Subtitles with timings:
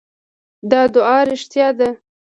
[0.69, 1.89] دا ادعا رښتیا ده.